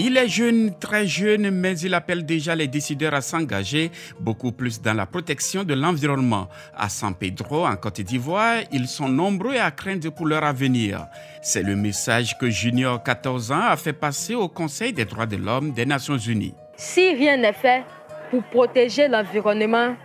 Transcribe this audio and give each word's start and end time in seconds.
Il 0.00 0.16
est 0.16 0.28
jeune, 0.28 0.72
très 0.78 1.08
jeune, 1.08 1.50
mais 1.50 1.76
il 1.80 1.92
appelle 1.92 2.24
déjà 2.24 2.54
les 2.54 2.68
décideurs 2.68 3.14
à 3.14 3.20
s'engager 3.20 3.90
beaucoup 4.20 4.52
plus 4.52 4.80
dans 4.80 4.94
la 4.94 5.06
protection 5.06 5.64
de 5.64 5.74
l'environnement. 5.74 6.48
À 6.76 6.88
San 6.88 7.12
Pedro, 7.16 7.66
en 7.66 7.74
Côte 7.74 8.02
d'Ivoire, 8.02 8.58
ils 8.70 8.86
sont 8.86 9.08
nombreux 9.08 9.56
à 9.56 9.72
craindre 9.72 10.10
pour 10.10 10.26
leur 10.28 10.44
avenir. 10.44 11.08
C'est 11.42 11.64
le 11.64 11.74
message 11.74 12.38
que 12.38 12.48
Junior, 12.48 13.02
14 13.02 13.50
ans, 13.50 13.66
a 13.70 13.76
fait 13.76 13.92
passer 13.92 14.36
au 14.36 14.46
Conseil 14.46 14.92
des 14.92 15.04
droits 15.04 15.26
de 15.26 15.36
l'homme 15.36 15.72
des 15.72 15.84
Nations 15.84 16.16
Unies. 16.16 16.54
Si 16.76 17.12
rien 17.14 17.36
n'est 17.36 17.52
fait 17.52 17.82
pour 18.30 18.44
protéger 18.44 19.08
l'environnement, 19.08 19.96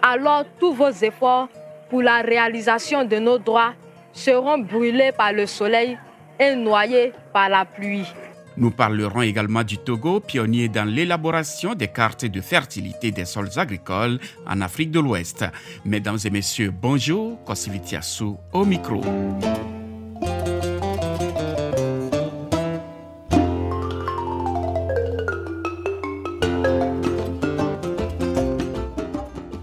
alors 0.00 0.46
tous 0.58 0.72
vos 0.72 0.88
efforts 0.88 1.50
pour 1.90 2.00
la 2.00 2.22
réalisation 2.22 3.04
de 3.04 3.16
nos 3.16 3.36
droits 3.36 3.74
seront 4.14 4.56
brûlés 4.56 5.12
par 5.12 5.34
le 5.34 5.44
soleil 5.44 5.98
et 6.40 6.54
noyés 6.54 7.12
par 7.34 7.50
la 7.50 7.66
pluie. 7.66 8.06
Nous 8.56 8.70
parlerons 8.70 9.22
également 9.22 9.64
du 9.64 9.78
Togo, 9.78 10.20
pionnier 10.20 10.68
dans 10.68 10.84
l'élaboration 10.84 11.74
des 11.74 11.88
cartes 11.88 12.26
de 12.26 12.40
fertilité 12.40 13.10
des 13.10 13.24
sols 13.24 13.48
agricoles 13.56 14.18
en 14.46 14.60
Afrique 14.60 14.90
de 14.90 15.00
l'Ouest. 15.00 15.44
Mesdames 15.84 16.18
et 16.24 16.30
messieurs, 16.30 16.70
bonjour, 16.70 17.42
Kosivitiasu 17.44 18.34
au 18.52 18.64
micro. 18.64 19.00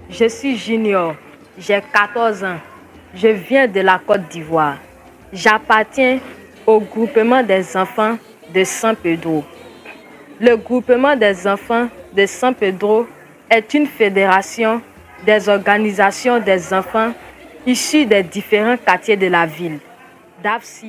Je 0.09 0.27
suis 0.27 0.57
Junior, 0.57 1.15
j'ai 1.57 1.81
14 1.93 2.43
ans. 2.43 2.59
Je 3.13 3.27
viens 3.27 3.67
de 3.67 3.79
la 3.79 3.99
Côte 3.99 4.27
d'Ivoire. 4.29 4.77
J'appartiens 5.31 6.19
au 6.65 6.79
groupement 6.81 7.41
des 7.41 7.77
enfants 7.77 8.17
de 8.53 8.63
San 8.63 8.95
Pedro. 8.95 9.43
Le 10.39 10.55
groupement 10.55 11.15
des 11.15 11.47
enfants 11.47 11.87
de 12.15 12.25
San 12.25 12.53
Pedro 12.53 13.07
est 13.49 13.73
une 13.73 13.87
fédération 13.87 14.81
des 15.25 15.49
organisations 15.49 16.39
des 16.39 16.73
enfants 16.73 17.11
issus 17.65 18.05
des 18.05 18.23
différents 18.23 18.77
quartiers 18.77 19.17
de 19.17 19.27
la 19.27 19.45
ville. 19.45 19.79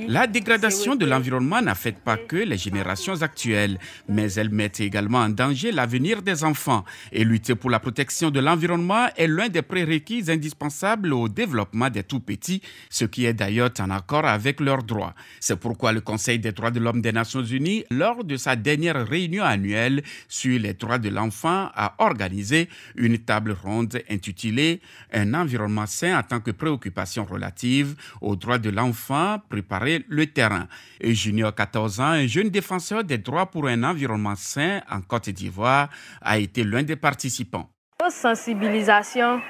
La 0.08 0.26
dégradation 0.28 0.94
de 0.94 1.04
l'environnement 1.06 1.60
n'affecte 1.60 2.00
pas 2.04 2.16
que 2.16 2.36
les 2.36 2.56
générations 2.56 3.20
actuelles, 3.22 3.78
mais 4.08 4.32
elle 4.34 4.50
met 4.50 4.70
également 4.78 5.18
en 5.18 5.28
danger 5.28 5.72
l'avenir 5.72 6.22
des 6.22 6.44
enfants. 6.44 6.84
Et 7.10 7.24
lutter 7.24 7.56
pour 7.56 7.70
la 7.70 7.80
protection 7.80 8.30
de 8.30 8.38
l'environnement 8.38 9.08
est 9.16 9.26
l'un 9.26 9.48
des 9.48 9.62
prérequis 9.62 10.24
indispensables 10.28 11.12
au 11.12 11.28
développement 11.28 11.90
des 11.90 12.04
tout-petits, 12.04 12.62
ce 12.90 13.04
qui 13.04 13.24
est 13.24 13.32
d'ailleurs 13.32 13.70
en 13.80 13.90
accord 13.90 14.24
avec 14.24 14.60
leurs 14.60 14.84
droits. 14.84 15.14
C'est 15.40 15.58
pourquoi 15.58 15.92
le 15.92 16.00
Conseil 16.00 16.38
des 16.38 16.52
droits 16.52 16.70
de 16.70 16.78
l'homme 16.78 17.00
des 17.00 17.12
Nations 17.12 17.42
Unies, 17.42 17.84
lors 17.90 18.22
de 18.24 18.36
sa 18.36 18.54
dernière 18.54 19.04
réunion 19.06 19.42
annuelle 19.42 20.02
sur 20.28 20.58
les 20.60 20.74
droits 20.74 20.98
de 20.98 21.08
l'enfant, 21.08 21.70
a 21.74 21.94
organisé 21.98 22.68
une 22.96 23.18
table 23.18 23.56
ronde 23.62 24.00
intitulée 24.08 24.80
Un 25.12 25.34
environnement 25.34 25.86
sain 25.86 26.18
en 26.18 26.22
tant 26.22 26.40
que 26.40 26.52
préoccupation 26.52 27.24
relative 27.24 27.96
aux 28.20 28.36
droits 28.36 28.58
de 28.58 28.70
l'enfant 28.70 29.39
préparer 29.48 30.04
le 30.08 30.26
terrain. 30.26 30.66
Et 31.00 31.14
Junior, 31.14 31.54
14 31.54 32.00
ans, 32.00 32.04
un 32.04 32.26
jeune 32.26 32.50
défenseur 32.50 33.04
des 33.04 33.18
droits 33.18 33.46
pour 33.46 33.66
un 33.66 33.82
environnement 33.82 34.36
sain 34.36 34.80
en 34.90 35.00
Côte 35.00 35.30
d'Ivoire, 35.30 35.88
a 36.20 36.38
été 36.38 36.64
l'un 36.64 36.82
des 36.82 36.96
participants. 36.96 37.68
Nos 38.02 38.10
sensibilisations 38.10 39.40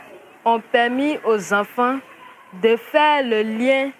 ont 0.44 0.60
permis 0.72 1.18
aux 1.24 1.52
enfants 1.52 1.98
de 2.62 2.76
faire 2.76 3.22
le 3.22 3.42
lien 3.42 3.90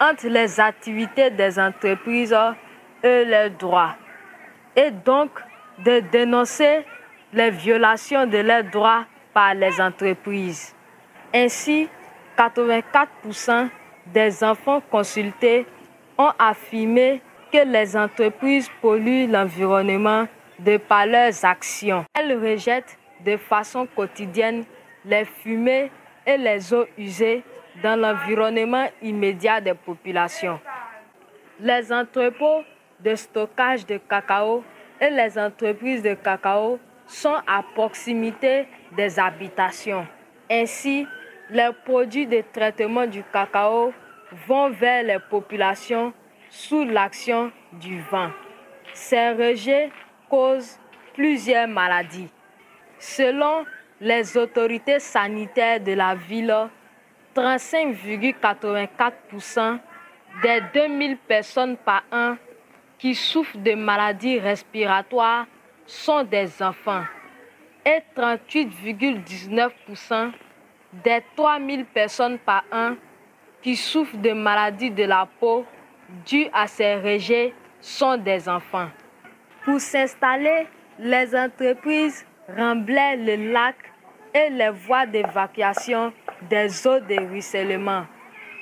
entre 0.00 0.28
les 0.28 0.60
activités 0.60 1.30
des 1.30 1.58
entreprises 1.58 2.36
et 3.02 3.24
leurs 3.24 3.50
droits, 3.50 3.96
et 4.76 4.90
donc 4.90 5.30
de 5.84 6.00
dénoncer 6.12 6.84
les 7.32 7.50
violations 7.50 8.26
de 8.26 8.38
leurs 8.38 8.64
droits 8.64 9.06
par 9.32 9.54
les 9.54 9.80
entreprises. 9.80 10.74
Ainsi, 11.34 11.88
84% 12.38 13.68
des 14.12 14.42
enfants 14.44 14.80
consultés 14.90 15.66
ont 16.18 16.32
affirmé 16.38 17.20
que 17.52 17.58
les 17.58 17.96
entreprises 17.96 18.70
polluent 18.80 19.26
l'environnement 19.26 20.26
de 20.58 20.76
par 20.76 21.06
leurs 21.06 21.44
actions. 21.44 22.04
Elles 22.14 22.38
rejettent 22.38 22.98
de 23.24 23.36
façon 23.36 23.86
quotidienne 23.94 24.64
les 25.04 25.24
fumées 25.24 25.90
et 26.26 26.36
les 26.36 26.72
eaux 26.72 26.86
usées 26.98 27.42
dans 27.82 27.96
l'environnement 27.96 28.86
immédiat 29.02 29.60
des 29.60 29.74
populations. 29.74 30.58
Les 31.60 31.92
entrepôts 31.92 32.62
de 33.00 33.14
stockage 33.14 33.86
de 33.86 33.98
cacao 33.98 34.64
et 35.00 35.10
les 35.10 35.38
entreprises 35.38 36.02
de 36.02 36.14
cacao 36.14 36.78
sont 37.06 37.36
à 37.46 37.62
proximité 37.74 38.66
des 38.96 39.18
habitations. 39.18 40.06
Ainsi, 40.50 41.06
les 41.50 41.70
produits 41.84 42.26
de 42.26 42.42
traitement 42.52 43.06
du 43.06 43.22
cacao 43.32 43.94
vont 44.46 44.68
vers 44.70 45.02
les 45.04 45.18
populations 45.18 46.12
sous 46.50 46.84
l'action 46.84 47.50
du 47.72 48.02
vent. 48.02 48.30
Ces 48.92 49.30
rejets 49.30 49.90
causent 50.28 50.78
plusieurs 51.14 51.66
maladies. 51.68 52.28
Selon 52.98 53.64
les 54.00 54.36
autorités 54.36 54.98
sanitaires 54.98 55.80
de 55.80 55.92
la 55.92 56.14
ville, 56.14 56.68
35,84% 57.34 59.78
des 60.42 60.60
2000 60.74 61.16
personnes 61.18 61.76
par 61.76 62.02
an 62.10 62.36
qui 62.98 63.14
souffrent 63.14 63.58
de 63.58 63.74
maladies 63.74 64.40
respiratoires 64.40 65.46
sont 65.86 66.24
des 66.24 66.60
enfants 66.62 67.04
et 67.84 68.00
38,19% 68.16 70.32
des 70.92 71.22
3000 71.36 71.84
personnes 71.86 72.38
par 72.38 72.64
an 72.72 72.94
qui 73.62 73.76
souffrent 73.76 74.16
de 74.16 74.32
maladies 74.32 74.90
de 74.90 75.04
la 75.04 75.28
peau 75.40 75.64
dues 76.24 76.48
à 76.52 76.66
ces 76.66 76.94
rejets 76.96 77.52
sont 77.80 78.16
des 78.16 78.48
enfants. 78.48 78.88
Pour 79.64 79.80
s'installer, 79.80 80.66
les 80.98 81.34
entreprises 81.34 82.24
remblaient 82.56 83.16
le 83.16 83.52
lac 83.52 83.76
et 84.32 84.50
les 84.50 84.70
voies 84.70 85.06
d'évacuation 85.06 86.12
des 86.48 86.86
eaux 86.86 87.00
de 87.00 87.28
ruissellement, 87.28 88.06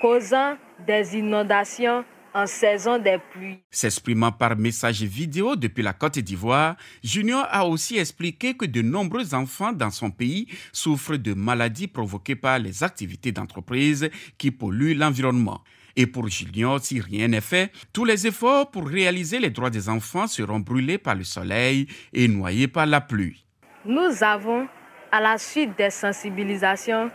causant 0.00 0.54
des 0.78 1.18
inondations 1.18 2.04
en 2.34 2.46
saison 2.46 2.98
des 2.98 3.18
pluies. 3.30 3.60
S'exprimant 3.70 4.32
par 4.32 4.56
message 4.56 5.02
vidéo 5.02 5.54
depuis 5.54 5.82
la 5.82 5.92
Côte 5.92 6.18
d'Ivoire, 6.18 6.76
Junior 7.02 7.46
a 7.50 7.66
aussi 7.66 7.96
expliqué 7.96 8.54
que 8.54 8.66
de 8.66 8.82
nombreux 8.82 9.34
enfants 9.34 9.72
dans 9.72 9.90
son 9.90 10.10
pays 10.10 10.48
souffrent 10.72 11.16
de 11.16 11.32
maladies 11.32 11.86
provoquées 11.86 12.36
par 12.36 12.58
les 12.58 12.82
activités 12.82 13.30
d'entreprise 13.30 14.10
qui 14.36 14.50
polluent 14.50 14.94
l'environnement. 14.94 15.62
Et 15.96 16.08
pour 16.08 16.28
Junior, 16.28 16.80
si 16.80 17.00
rien 17.00 17.28
n'est 17.28 17.40
fait, 17.40 17.70
tous 17.92 18.04
les 18.04 18.26
efforts 18.26 18.70
pour 18.72 18.88
réaliser 18.88 19.38
les 19.38 19.50
droits 19.50 19.70
des 19.70 19.88
enfants 19.88 20.26
seront 20.26 20.58
brûlés 20.58 20.98
par 20.98 21.14
le 21.14 21.22
soleil 21.22 21.86
et 22.12 22.26
noyés 22.26 22.66
par 22.66 22.86
la 22.86 23.00
pluie. 23.00 23.44
Nous 23.84 24.22
avons, 24.22 24.66
à 25.12 25.20
la 25.20 25.38
suite 25.38 25.78
des 25.78 25.90
sensibilisations, 25.90 27.10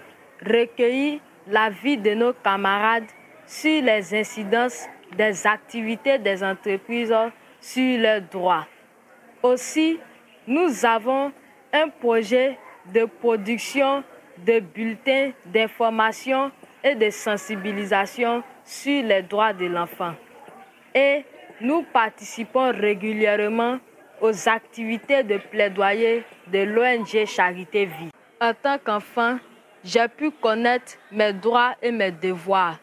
recueilli 0.46 1.20
l'avis 1.48 1.98
de 1.98 2.14
nos 2.14 2.32
camarades 2.32 3.10
sur 3.46 3.84
les 3.84 4.14
incidences 4.14 4.86
des 5.16 5.48
activités 5.48 6.18
des 6.18 6.44
entreprises 6.44 7.16
sur 7.60 8.00
leurs 8.00 8.22
droits. 8.22 8.68
Aussi, 9.44 10.00
nous 10.48 10.86
avons 10.86 11.32
un 11.74 11.90
projet 11.90 12.58
de 12.94 13.06
production 13.06 14.04
de 14.46 14.60
bulletins 14.60 15.32
d'information 15.46 16.52
et 16.84 16.96
de 16.96 17.10
sensibilisation 17.10 18.44
sur 18.64 19.04
les 19.04 19.22
droits 19.22 19.54
de 19.54 19.66
l'enfant. 19.66 20.14
Et 20.96 21.26
nous 21.62 21.84
participons 21.84 22.72
régulièrement 22.72 23.80
aux 24.22 24.50
activités 24.50 25.24
de 25.24 25.38
plaidoyer 25.38 26.24
de 26.48 26.60
l'ONG 26.60 27.26
Charité 27.26 27.86
Vie. 27.86 28.12
En 28.42 28.54
tant 28.54 28.78
qu'enfant, 28.78 29.38
j'ai 29.84 30.08
pu 30.08 30.32
connaître 30.32 30.94
mes 31.12 31.34
droits 31.34 31.76
et 31.82 31.92
mes 31.92 32.12
devoirs 32.12 32.80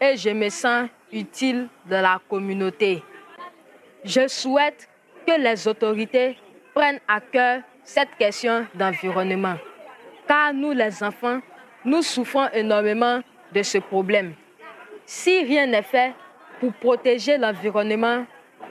et 0.00 0.16
je 0.16 0.30
me 0.30 0.48
sens 0.48 0.88
utile 1.12 1.68
de 1.86 1.96
la 1.96 2.20
communauté. 2.28 3.02
Je 4.04 4.28
souhaite 4.28 4.88
que 5.26 5.40
les 5.40 5.66
autorités 5.66 6.36
prennent 6.74 7.00
à 7.08 7.20
cœur 7.20 7.62
cette 7.82 8.14
question 8.18 8.66
d'environnement, 8.74 9.56
car 10.26 10.52
nous 10.52 10.72
les 10.72 11.02
enfants, 11.02 11.40
nous 11.84 12.02
souffrons 12.02 12.48
énormément 12.52 13.20
de 13.52 13.62
ce 13.62 13.78
problème. 13.78 14.34
Si 15.06 15.42
rien 15.42 15.66
n'est 15.66 15.82
fait 15.82 16.12
pour 16.60 16.72
protéger 16.74 17.38
l'environnement, 17.38 18.26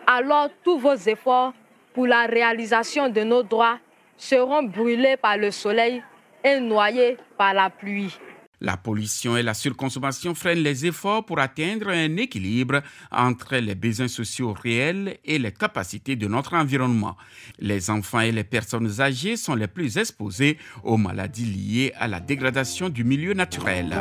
alors 0.05 0.49
tous 0.63 0.77
vos 0.77 0.95
efforts 0.95 1.53
pour 1.93 2.05
la 2.05 2.25
réalisation 2.27 3.09
de 3.09 3.21
nos 3.21 3.43
droits 3.43 3.79
seront 4.17 4.63
brûlés 4.63 5.17
par 5.17 5.37
le 5.37 5.51
soleil 5.51 6.03
et 6.43 6.59
noyés 6.59 7.17
par 7.37 7.53
la 7.53 7.69
pluie. 7.69 8.17
La 8.59 8.75
pollution 8.75 9.37
et 9.37 9.43
la 9.43 9.53
surconsommation 9.53 10.33
freinent 10.33 10.63
les 10.63 10.85
efforts 10.85 11.25
pour 11.25 11.39
atteindre 11.39 11.89
un 11.89 12.17
équilibre 12.17 12.81
entre 13.11 13.57
les 13.57 13.75
besoins 13.75 14.07
sociaux 14.07 14.53
réels 14.53 15.17
et 15.23 15.37
les 15.37 15.51
capacités 15.51 16.15
de 16.15 16.27
notre 16.27 16.55
environnement. 16.55 17.15
Les 17.59 17.89
enfants 17.89 18.21
et 18.21 18.31
les 18.31 18.43
personnes 18.43 18.99
âgées 18.99 19.37
sont 19.37 19.55
les 19.55 19.67
plus 19.67 19.97
exposés 19.97 20.57
aux 20.83 20.97
maladies 20.97 21.45
liées 21.45 21.93
à 21.97 22.07
la 22.07 22.19
dégradation 22.19 22.89
du 22.89 23.03
milieu 23.03 23.33
naturel. 23.33 23.95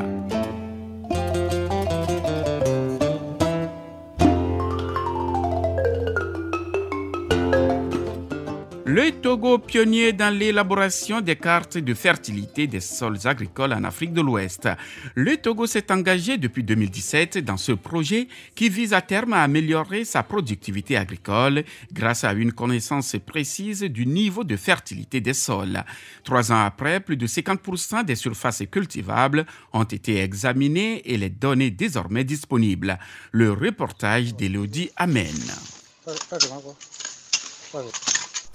Le 8.96 9.10
Togo, 9.12 9.58
pionnier 9.58 10.14
dans 10.14 10.34
l'élaboration 10.34 11.20
des 11.20 11.36
cartes 11.36 11.76
de 11.76 11.92
fertilité 11.92 12.66
des 12.66 12.80
sols 12.80 13.26
agricoles 13.26 13.74
en 13.74 13.84
Afrique 13.84 14.14
de 14.14 14.22
l'Ouest. 14.22 14.70
Le 15.14 15.36
Togo 15.36 15.66
s'est 15.66 15.92
engagé 15.92 16.38
depuis 16.38 16.64
2017 16.64 17.36
dans 17.44 17.58
ce 17.58 17.72
projet 17.72 18.26
qui 18.54 18.70
vise 18.70 18.94
à 18.94 19.02
terme 19.02 19.34
à 19.34 19.42
améliorer 19.42 20.06
sa 20.06 20.22
productivité 20.22 20.96
agricole 20.96 21.64
grâce 21.92 22.24
à 22.24 22.32
une 22.32 22.52
connaissance 22.52 23.16
précise 23.26 23.82
du 23.82 24.06
niveau 24.06 24.44
de 24.44 24.56
fertilité 24.56 25.20
des 25.20 25.34
sols. 25.34 25.84
Trois 26.24 26.50
ans 26.50 26.64
après, 26.64 27.00
plus 27.00 27.18
de 27.18 27.26
50% 27.26 28.02
des 28.02 28.16
surfaces 28.16 28.62
cultivables 28.70 29.44
ont 29.74 29.84
été 29.84 30.22
examinées 30.22 31.02
et 31.04 31.18
les 31.18 31.28
données 31.28 31.70
désormais 31.70 32.24
disponibles. 32.24 32.98
Le 33.30 33.52
reportage 33.52 34.34
d'Elodie 34.34 34.88
Amen. 34.96 35.36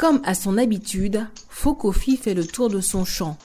Comme 0.02 0.20
à 0.26 0.34
son 0.34 0.58
habitude, 0.58 1.28
Fokofi 1.48 2.18
fait 2.18 2.34
le 2.34 2.44
tour 2.44 2.72
de 2.72 2.82
son 2.82 3.06
champ. 3.06 3.38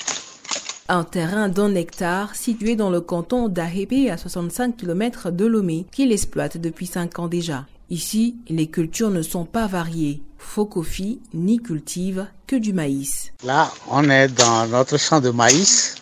Un 0.88 1.04
terrain 1.04 1.50
d'un 1.50 1.74
hectare 1.74 2.34
situé 2.34 2.76
dans 2.76 2.88
le 2.88 3.02
canton 3.02 3.48
d'Ahébé 3.48 4.08
à 4.08 4.16
65 4.16 4.74
km 4.74 5.30
de 5.30 5.44
Lomé 5.44 5.84
qu'il 5.92 6.12
exploite 6.12 6.56
depuis 6.56 6.86
5 6.86 7.18
ans 7.18 7.28
déjà. 7.28 7.66
Ici, 7.90 8.36
les 8.48 8.68
cultures 8.68 9.10
ne 9.10 9.20
sont 9.20 9.44
pas 9.44 9.66
variées. 9.66 10.22
Fokofi 10.38 11.20
n'y 11.34 11.58
cultive 11.58 12.26
que 12.46 12.56
du 12.56 12.72
maïs. 12.72 13.32
Là, 13.44 13.70
on 13.90 14.08
est 14.08 14.28
dans 14.28 14.66
notre 14.68 14.96
champ 14.96 15.20
de 15.20 15.28
maïs 15.28 15.96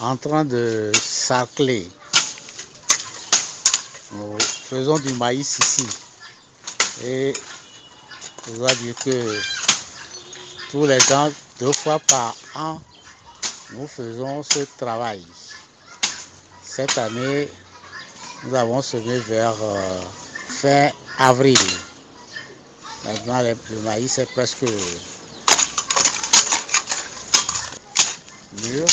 en 0.00 0.16
train 0.16 0.46
de 0.46 0.90
sarcler. 0.94 1.86
Nous 4.14 4.38
faisons 4.40 4.98
du 5.00 5.12
maïs 5.12 5.58
ici. 5.58 5.86
Et 7.04 7.34
je 8.46 8.52
dois 8.54 8.74
dire 8.76 8.94
que 9.04 9.65
tous 10.70 10.86
les 10.86 11.12
ans, 11.12 11.30
deux 11.60 11.72
fois 11.72 11.98
par 12.00 12.34
an, 12.54 12.80
nous 13.72 13.86
faisons 13.86 14.42
ce 14.42 14.60
travail. 14.76 15.22
Cette 16.62 16.96
année, 16.98 17.48
nous 18.44 18.54
avons 18.54 18.82
semé 18.82 19.18
vers 19.20 19.54
euh, 19.62 20.00
fin 20.48 20.90
avril. 21.18 21.58
Maintenant, 23.04 23.42
le, 23.42 23.80
maïs 23.80 24.18
est 24.18 24.30
presque 24.32 24.64
mûr. 28.62 28.86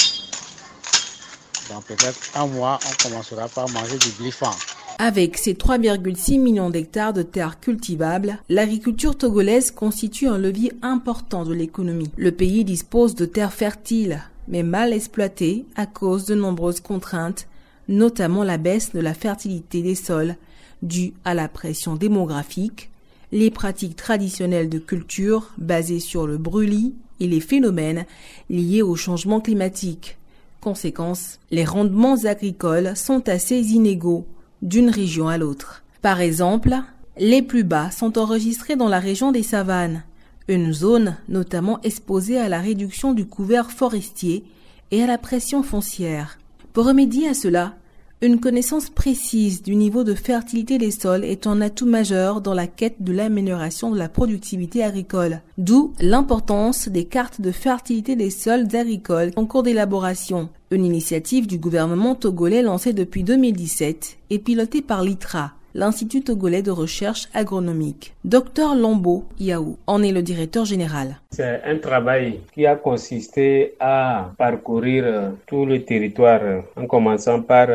Dans 1.69 1.81
peut-être 1.81 2.19
un 2.35 2.47
mois, 2.47 2.79
on 2.87 3.03
commencera 3.03 3.47
par 3.49 3.67
manger 3.69 3.97
du 3.97 4.09
glyphant. 4.11 4.55
Avec 4.99 5.37
ses 5.37 5.53
3,6 5.53 6.39
millions 6.39 6.69
d'hectares 6.69 7.13
de 7.13 7.23
terres 7.23 7.59
cultivables, 7.59 8.37
l'agriculture 8.47 9.17
togolaise 9.17 9.71
constitue 9.71 10.27
un 10.27 10.37
levier 10.37 10.71
important 10.81 11.43
de 11.43 11.53
l'économie. 11.53 12.11
Le 12.15 12.31
pays 12.31 12.63
dispose 12.63 13.15
de 13.15 13.25
terres 13.25 13.53
fertiles, 13.53 14.21
mais 14.47 14.63
mal 14.63 14.93
exploitées 14.93 15.65
à 15.75 15.85
cause 15.85 16.25
de 16.25 16.35
nombreuses 16.35 16.79
contraintes, 16.79 17.47
notamment 17.87 18.43
la 18.43 18.57
baisse 18.57 18.93
de 18.93 18.99
la 18.99 19.13
fertilité 19.13 19.81
des 19.81 19.95
sols 19.95 20.35
due 20.81 21.13
à 21.25 21.33
la 21.33 21.47
pression 21.47 21.95
démographique, 21.95 22.91
les 23.31 23.49
pratiques 23.49 23.95
traditionnelles 23.95 24.69
de 24.69 24.79
culture 24.79 25.51
basées 25.57 25.99
sur 25.99 26.27
le 26.27 26.37
brûlis 26.37 26.93
et 27.19 27.27
les 27.27 27.41
phénomènes 27.41 28.05
liés 28.49 28.83
au 28.83 28.95
changement 28.95 29.41
climatique. 29.41 30.17
Conséquence, 30.61 31.39
les 31.51 31.65
rendements 31.65 32.23
agricoles 32.25 32.95
sont 32.95 33.27
assez 33.27 33.59
inégaux 33.59 34.25
d'une 34.63 34.89
région 34.89 35.27
à 35.27 35.37
l'autre. 35.37 35.83
Par 36.01 36.21
exemple, 36.21 36.73
les 37.17 37.43
plus 37.43 37.63
bas 37.63 37.91
sont 37.91 38.17
enregistrés 38.17 38.75
dans 38.75 38.89
la 38.89 38.99
région 38.99 39.31
des 39.31 39.43
savanes, 39.43 40.03
une 40.47 40.73
zone 40.73 41.17
notamment 41.29 41.79
exposée 41.81 42.39
à 42.39 42.49
la 42.49 42.59
réduction 42.59 43.13
du 43.13 43.25
couvert 43.25 43.71
forestier 43.71 44.43
et 44.89 45.03
à 45.03 45.07
la 45.07 45.17
pression 45.17 45.61
foncière. 45.61 46.39
Pour 46.71 46.85
remédier 46.85 47.27
à 47.27 47.33
cela, 47.33 47.75
une 48.23 48.39
connaissance 48.39 48.89
précise 48.89 49.63
du 49.63 49.75
niveau 49.75 50.05
de 50.05 50.13
fertilité 50.13 50.77
des 50.77 50.91
sols 50.91 51.25
est 51.25 51.45
un 51.45 51.59
atout 51.59 51.85
majeur 51.85 52.39
dans 52.39 52.53
la 52.53 52.67
quête 52.67 53.01
de 53.01 53.11
l'amélioration 53.11 53.91
de 53.91 53.97
la 53.97 54.07
productivité 54.07 54.81
agricole, 54.81 55.41
d'où 55.57 55.91
l'importance 55.99 56.87
des 56.87 57.03
cartes 57.03 57.41
de 57.41 57.51
fertilité 57.51 58.15
des 58.15 58.29
sols 58.29 58.73
agricoles 58.73 59.31
en 59.35 59.45
cours 59.45 59.63
d'élaboration, 59.63 60.47
une 60.71 60.85
initiative 60.85 61.47
du 61.47 61.57
gouvernement 61.57 62.15
togolais 62.15 62.61
lancée 62.61 62.93
depuis 62.93 63.23
2017 63.23 64.17
et 64.29 64.39
pilotée 64.39 64.81
par 64.81 65.03
l'ITRA, 65.03 65.51
l'Institut 65.75 66.21
togolais 66.21 66.61
de 66.61 66.71
recherche 66.71 67.27
agronomique. 67.33 68.13
Docteur 68.23 68.73
Lombo 68.73 69.25
Yaou 69.37 69.77
en 69.85 70.01
est 70.01 70.13
le 70.13 70.21
directeur 70.21 70.63
général. 70.63 71.19
C'est 71.31 71.61
un 71.65 71.77
travail 71.77 72.39
qui 72.53 72.65
a 72.65 72.77
consisté 72.77 73.73
à 73.81 74.29
parcourir 74.37 75.33
tout 75.45 75.65
le 75.65 75.83
territoire 75.83 76.63
en 76.77 76.87
commençant 76.87 77.41
par 77.41 77.67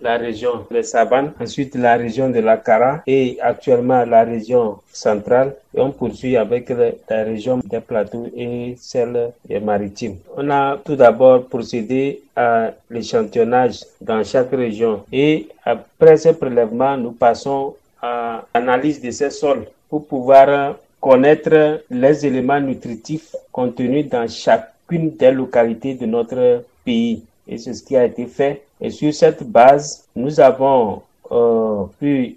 la 0.00 0.16
région 0.16 0.66
des 0.70 0.82
savanes, 0.82 1.32
ensuite 1.40 1.74
la 1.74 1.96
région 1.96 2.30
de 2.30 2.40
la 2.40 2.56
Cara 2.56 3.02
et 3.06 3.38
actuellement 3.40 4.04
la 4.04 4.24
région 4.24 4.78
centrale. 4.92 5.54
Et 5.74 5.80
on 5.80 5.90
poursuit 5.90 6.36
avec 6.36 6.70
la 6.70 7.24
région 7.24 7.60
des 7.64 7.80
plateaux 7.80 8.26
et 8.36 8.76
celle 8.78 9.32
des 9.48 9.60
maritimes. 9.60 10.16
On 10.36 10.48
a 10.50 10.78
tout 10.84 10.96
d'abord 10.96 11.44
procédé 11.44 12.22
à 12.36 12.70
l'échantillonnage 12.90 13.84
dans 14.00 14.22
chaque 14.24 14.50
région 14.50 15.04
et 15.12 15.48
après 15.64 16.16
ce 16.16 16.30
prélèvement, 16.30 16.96
nous 16.96 17.12
passons 17.12 17.74
à 18.00 18.44
l'analyse 18.54 19.00
de 19.00 19.10
ces 19.10 19.30
sols 19.30 19.66
pour 19.88 20.06
pouvoir 20.06 20.76
connaître 21.00 21.80
les 21.90 22.26
éléments 22.26 22.60
nutritifs 22.60 23.34
contenus 23.52 24.08
dans 24.08 24.28
chacune 24.28 25.16
des 25.16 25.30
localités 25.30 25.94
de 25.94 26.06
notre 26.06 26.64
pays. 26.84 27.22
Et 27.46 27.56
c'est 27.58 27.72
ce 27.72 27.82
qui 27.82 27.96
a 27.96 28.04
été 28.04 28.26
fait 28.26 28.62
et 28.80 28.90
sur 28.90 29.12
cette 29.12 29.42
base, 29.44 30.04
nous 30.14 30.40
avons 30.40 31.02
euh, 31.30 31.84
pu 31.98 32.36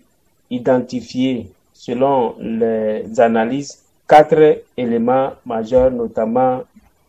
identifier, 0.49 1.49
selon 1.73 2.35
les 2.39 3.19
analyses, 3.19 3.79
quatre 4.07 4.61
éléments 4.75 5.31
majeurs, 5.45 5.91
notamment 5.91 6.63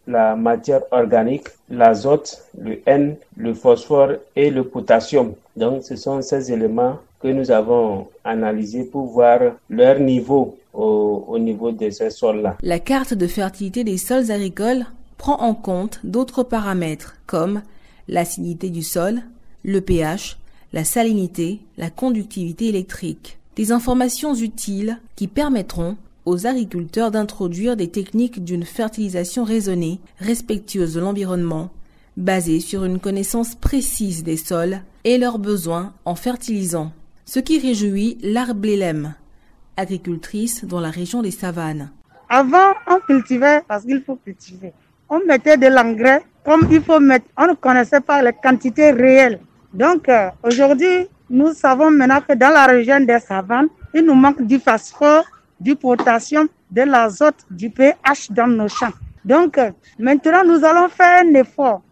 la 0.07 0.37
matière 0.37 0.83
organique, 0.91 1.49
l'azote, 1.71 2.43
le 2.61 2.81
N, 2.87 3.17
le 3.37 3.55
phosphore 3.55 4.13
et 4.37 4.51
le 4.51 4.65
potassium. 4.65 5.35
Donc, 5.57 5.85
ce 5.85 5.97
sont 5.97 6.23
ces 6.23 6.53
éléments 6.53 6.99
que 7.21 7.29
nous 7.29 7.51
avons 7.51 8.09
analysés 8.25 8.85
pour 8.85 9.07
voir 9.07 9.39
leur 9.71 9.99
niveau 10.01 10.57
au, 10.75 11.25
au 11.29 11.39
niveau 11.39 11.71
de 11.71 11.91
ces 11.91 12.11
sols-là. 12.11 12.57
La 12.63 12.81
carte 12.81 13.15
de 13.15 13.27
fertilité 13.27 13.85
des 13.85 13.97
sols 13.99 14.31
agricoles 14.31 14.87
prend 15.19 15.37
en 15.41 15.55
compte 15.55 16.01
d'autres 16.03 16.43
paramètres 16.43 17.17
comme 17.27 17.63
l'acidité 18.13 18.71
du 18.71 18.83
sol, 18.83 19.23
le 19.65 19.81
pH, 19.81 20.39
la 20.73 20.85
salinité, 20.85 21.61
la 21.79 21.91
conductivité 21.91 22.69
électrique. 22.69 23.39
Des 23.57 23.73
informations 23.73 24.35
utiles 24.35 25.01
qui 25.17 25.29
permettront 25.29 25.97
aux 26.25 26.47
agriculteurs 26.47 27.11
d'introduire 27.11 27.77
des 27.77 27.89
techniques 27.89 28.45
d'une 28.45 28.65
fertilisation 28.65 29.45
raisonnée, 29.45 29.99
respectueuse 30.19 30.95
de 30.95 31.01
l'environnement, 31.01 31.71
basée 32.17 32.61
sur 32.61 32.85
une 32.85 33.01
connaissance 33.01 33.55
précise 33.55 34.23
des 34.23 34.37
sols 34.37 34.83
et 35.05 35.19
leurs 35.19 35.39
besoins 35.39 35.95
en 36.05 36.15
fertilisant. 36.15 36.93
Ce 37.25 37.41
qui 37.41 37.59
réjouit 37.59 38.19
l'Arblélem, 38.23 39.15
agricultrice 39.77 40.65
dans 40.65 40.81
la 40.81 40.91
région 40.91 41.23
des 41.23 41.31
savanes. 41.31 41.91
Avant, 42.29 42.75
on 42.87 43.01
cultivait 43.01 43.63
parce 43.67 43.85
qu'il 43.85 44.03
faut 44.03 44.17
cultiver. 44.17 44.73
On 45.15 45.21
mettait 45.27 45.59
de 45.59 45.67
l'engrais 45.67 46.23
comme 46.43 46.67
il 46.71 46.83
faut 46.83 46.99
mettre. 46.99 47.27
On 47.37 47.47
ne 47.47 47.53
connaissait 47.53 48.01
pas 48.01 48.23
les 48.23 48.33
quantités 48.33 48.93
réelles. 48.93 49.41
Donc 49.75 50.09
euh, 50.09 50.31
aujourd'hui, 50.43 51.07
nous 51.29 51.53
savons 51.53 51.91
maintenant 51.91 52.23
que 52.27 52.33
dans 52.33 52.49
la 52.49 52.65
région 52.65 52.99
des 52.99 53.19
savanes, 53.19 53.69
il 53.93 54.07
nous 54.07 54.15
manque 54.15 54.41
du 54.41 54.59
phosphore, 54.59 55.25
du 55.61 55.77
potassium, 55.77 56.49
de 56.71 56.81
l'azote, 56.81 57.45
du 57.51 57.69
pH 57.69 58.31
dans 58.31 58.47
nos 58.47 58.69
champs. 58.69 58.95
Donc 59.23 59.59
euh, 59.59 59.71
maintenant, 59.99 60.45
nous 60.47 60.65
allons 60.65 60.89
faire 60.89 61.27
un 61.27 61.35
effort 61.35 61.83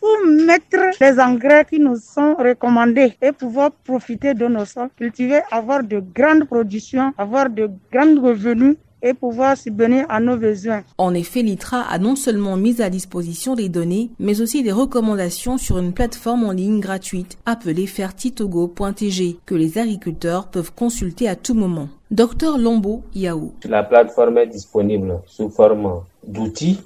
pour 0.00 0.26
mettre 0.26 0.98
les 1.00 1.20
engrais 1.20 1.64
qui 1.66 1.78
nous 1.78 1.94
sont 1.94 2.34
recommandés 2.34 3.16
et 3.22 3.30
pouvoir 3.30 3.70
profiter 3.70 4.34
de 4.34 4.48
nos 4.48 4.64
sols, 4.64 4.90
cultiver, 4.96 5.42
avoir 5.52 5.84
de 5.84 6.00
grandes 6.00 6.46
productions, 6.46 7.14
avoir 7.16 7.48
de 7.48 7.70
grands 7.92 8.20
revenus 8.20 8.74
et 9.04 9.14
pouvoir 9.14 9.56
subvenir 9.56 10.06
à 10.08 10.18
nos 10.18 10.36
besoins. 10.36 10.82
En 10.98 11.14
effet, 11.14 11.42
l'ITRA 11.42 11.82
a 11.82 11.98
non 11.98 12.16
seulement 12.16 12.56
mis 12.56 12.80
à 12.80 12.88
disposition 12.90 13.54
des 13.54 13.68
données, 13.68 14.10
mais 14.18 14.40
aussi 14.40 14.62
des 14.62 14.72
recommandations 14.72 15.58
sur 15.58 15.78
une 15.78 15.92
plateforme 15.92 16.44
en 16.44 16.52
ligne 16.52 16.80
gratuite 16.80 17.38
appelée 17.44 17.86
fertitogo.tg 17.86 19.36
que 19.44 19.54
les 19.54 19.78
agriculteurs 19.78 20.48
peuvent 20.48 20.72
consulter 20.74 21.28
à 21.28 21.36
tout 21.36 21.54
moment. 21.54 21.88
Docteur 22.10 22.58
Lombo 22.58 23.02
Yaou. 23.14 23.52
La 23.64 23.82
plateforme 23.82 24.38
est 24.38 24.46
disponible 24.46 25.20
sous 25.26 25.50
forme 25.50 26.02
d'outils 26.26 26.80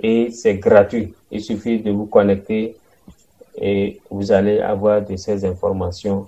et 0.00 0.30
c'est 0.30 0.56
gratuit. 0.56 1.14
Il 1.30 1.40
suffit 1.40 1.80
de 1.80 1.90
vous 1.90 2.06
connecter 2.06 2.76
et 3.56 4.00
vous 4.10 4.30
allez 4.30 4.60
avoir 4.60 5.02
de 5.02 5.16
ces 5.16 5.44
informations 5.44 6.26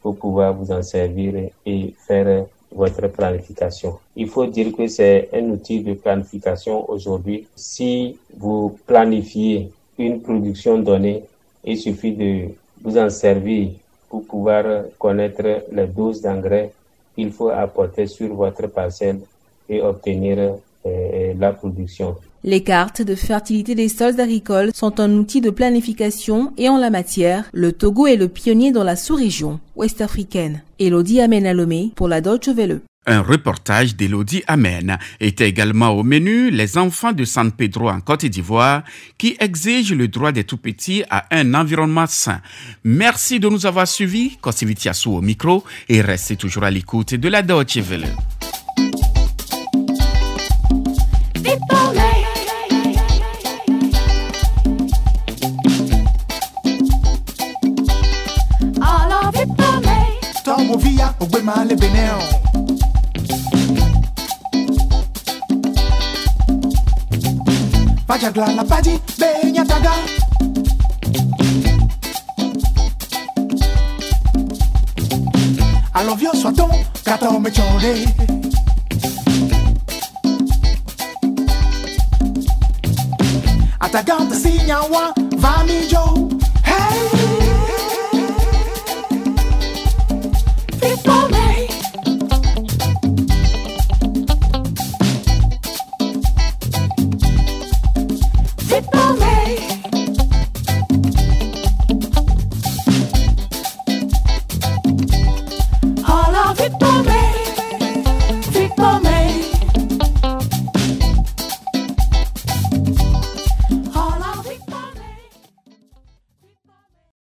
pour 0.00 0.16
pouvoir 0.16 0.54
vous 0.54 0.70
en 0.70 0.82
servir 0.82 1.50
et 1.64 1.94
faire 2.06 2.46
votre 2.72 3.08
planification. 3.08 3.98
Il 4.16 4.28
faut 4.28 4.46
dire 4.46 4.72
que 4.76 4.86
c'est 4.86 5.28
un 5.32 5.44
outil 5.50 5.80
de 5.80 5.94
planification 5.94 6.88
aujourd'hui. 6.90 7.46
Si 7.54 8.16
vous 8.36 8.78
planifiez 8.86 9.70
une 9.98 10.20
production 10.20 10.78
donnée, 10.78 11.24
il 11.64 11.78
suffit 11.78 12.12
de 12.12 12.48
vous 12.82 12.98
en 12.98 13.10
servir 13.10 13.70
pour 14.08 14.24
pouvoir 14.24 14.64
connaître 14.98 15.62
les 15.72 15.86
doses 15.86 16.20
d'engrais 16.22 16.72
qu'il 17.14 17.32
faut 17.32 17.48
apporter 17.48 18.06
sur 18.06 18.34
votre 18.34 18.66
parcelle 18.68 19.20
et 19.68 19.80
obtenir 19.80 20.56
euh, 20.86 21.34
la 21.38 21.52
production. 21.52 22.16
Les 22.48 22.62
cartes 22.62 23.02
de 23.02 23.16
fertilité 23.16 23.74
des 23.74 23.88
sols 23.88 24.20
agricoles 24.20 24.70
sont 24.72 25.00
un 25.00 25.10
outil 25.14 25.40
de 25.40 25.50
planification 25.50 26.52
et 26.56 26.68
en 26.68 26.78
la 26.78 26.90
matière, 26.90 27.50
le 27.52 27.72
Togo 27.72 28.06
est 28.06 28.14
le 28.14 28.28
pionnier 28.28 28.70
dans 28.70 28.84
la 28.84 28.94
sous-région 28.94 29.58
ouest-africaine. 29.74 30.62
Elodie 30.78 31.20
Amenalomé 31.20 31.90
pour 31.96 32.06
la 32.06 32.20
Deutsche 32.20 32.50
Welle. 32.50 32.82
Un 33.04 33.20
reportage 33.20 33.96
d'Elodie 33.96 34.44
Amen 34.46 34.96
était 35.18 35.48
également 35.48 35.90
au 35.90 36.04
menu 36.04 36.52
les 36.52 36.78
enfants 36.78 37.10
de 37.10 37.24
San 37.24 37.50
Pedro 37.50 37.88
en 37.88 38.00
Côte 38.00 38.26
d'Ivoire 38.26 38.84
qui 39.18 39.36
exigent 39.40 39.96
le 39.96 40.06
droit 40.06 40.30
des 40.30 40.44
tout-petits 40.44 41.02
à 41.10 41.26
un 41.32 41.52
environnement 41.52 42.06
sain. 42.06 42.40
Merci 42.84 43.40
de 43.40 43.48
nous 43.48 43.66
avoir 43.66 43.88
suivis. 43.88 44.36
Kosivitiasu 44.40 45.08
au 45.08 45.20
micro 45.20 45.64
et 45.88 46.00
restez 46.00 46.36
toujours 46.36 46.62
à 46.62 46.70
l'écoute 46.70 47.12
de 47.12 47.28
la 47.28 47.42
Deutsche 47.42 47.78
Welle. 47.78 48.06
Tagla 68.36 68.54
la 68.54 68.64
Fadi, 68.64 69.00
Benya 69.18 69.64
Taga. 69.64 69.92
I 75.94 76.04
love 76.04 76.20
you, 76.20 76.32
Swaton, 76.34 76.70
Kato 77.02 77.38
Mechore. 77.40 78.04
Atagante 83.80 84.34
Sinyawa, 84.34 85.14
Vami 85.38 85.88
Joe. 85.88 86.25